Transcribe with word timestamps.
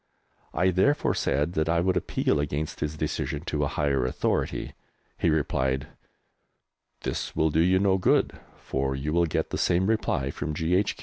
I 0.55 0.71
therefore 0.71 1.13
said 1.13 1.53
that 1.53 1.69
I 1.69 1.79
would 1.79 1.95
appeal 1.95 2.39
against 2.39 2.79
his 2.79 2.97
decision 2.97 3.41
to 3.41 3.63
a 3.63 3.67
higher 3.67 4.03
authority. 4.03 4.73
He 5.19 5.29
replied, 5.29 5.89
"This 7.01 7.35
will 7.35 7.51
do 7.51 7.59
you 7.61 7.77
no 7.77 7.99
good, 7.99 8.33
for 8.57 8.95
you 8.95 9.13
will 9.13 9.27
get 9.27 9.51
the 9.51 9.59
same 9.59 9.85
reply 9.85 10.31
from 10.31 10.55
G.H. 10.55 10.97